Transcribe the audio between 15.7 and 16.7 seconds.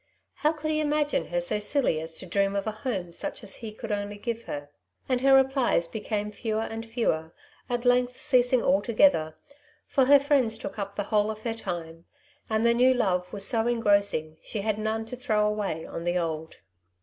on the old.